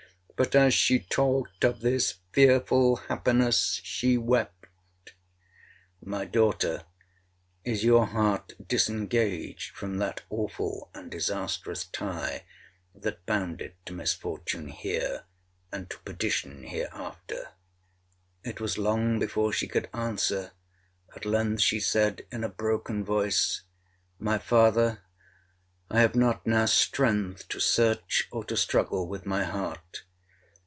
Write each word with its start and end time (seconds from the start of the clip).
But, 0.43 0.55
as 0.55 0.73
she 0.73 0.97
talked 0.99 1.63
of 1.63 1.81
this 1.81 2.15
fearful 2.31 2.95
happiness, 2.95 3.79
she 3.83 4.17
wept. 4.17 5.11
'My 6.03 6.25
daughter, 6.25 6.85
is 7.63 7.83
your 7.83 8.07
heart 8.07 8.53
disengaged 8.67 9.75
from 9.75 9.99
that 9.99 10.23
awful 10.31 10.89
and 10.95 11.11
disastrous 11.11 11.83
tie 11.83 12.43
that 12.95 13.23
bound 13.27 13.61
it 13.61 13.75
to 13.85 13.93
misfortune 13.93 14.69
here, 14.69 15.25
and 15.71 15.91
to 15.91 15.99
perdition 15.99 16.63
hereafter?' 16.63 17.49
It 18.43 18.59
was 18.59 18.79
long 18.79 19.19
before 19.19 19.53
she 19.53 19.67
could 19.67 19.89
answer; 19.93 20.53
at 21.15 21.23
length 21.23 21.61
she 21.61 21.79
said 21.79 22.25
in 22.31 22.43
a 22.43 22.49
broken 22.49 23.05
voice, 23.05 23.61
'My 24.17 24.39
father, 24.39 25.03
I 25.91 26.01
have 26.01 26.15
not 26.15 26.47
now 26.47 26.65
strength 26.65 27.47
to 27.49 27.59
search 27.59 28.27
or 28.31 28.43
to 28.45 28.57
struggle 28.57 29.07
with 29.07 29.23
my 29.27 29.43
heart. 29.43 30.01